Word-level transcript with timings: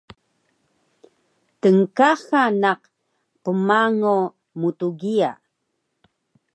tnkaxa 1.61 2.41
naq 2.61 2.81
qmango 3.43 4.17
mtgiya 4.61 5.31